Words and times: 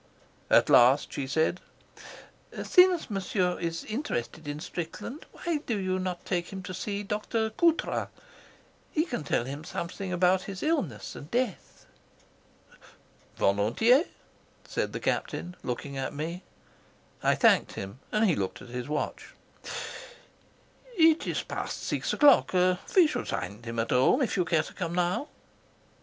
At 0.49 0.67
last 0.67 1.13
she 1.13 1.27
said: 1.27 1.59
"Since 2.63 3.05
is 3.35 3.83
interested 3.85 4.47
in 4.47 4.59
Strickland, 4.59 5.27
why 5.31 5.57
do 5.67 5.77
you 5.77 5.99
not 5.99 6.25
take 6.25 6.47
him 6.47 6.63
to 6.63 6.73
see 6.73 7.03
Dr. 7.03 7.51
Coutras? 7.51 8.07
He 8.89 9.03
can 9.05 9.23
tell 9.23 9.45
him 9.45 9.63
something 9.63 10.11
about 10.11 10.41
his 10.49 10.63
illness 10.63 11.15
and 11.15 11.29
death.""," 11.29 11.85
said 14.65 14.91
the 14.93 14.99
Captain, 14.99 15.55
looking 15.61 15.97
at 15.99 16.15
me. 16.15 16.41
I 17.21 17.35
thanked 17.35 17.73
him, 17.73 17.99
and 18.11 18.25
he 18.25 18.35
looked 18.35 18.63
at 18.63 18.69
his 18.69 18.89
watch. 18.89 19.35
"It 20.97 21.27
is 21.27 21.43
past 21.43 21.83
six 21.83 22.11
o'clock. 22.11 22.53
We 22.95 23.05
should 23.05 23.27
find 23.27 23.63
him 23.63 23.77
at 23.77 23.91
home 23.91 24.23
if 24.23 24.35
you 24.35 24.45
care 24.45 24.63
to 24.63 24.73
come 24.73 24.95
now." 24.95 25.27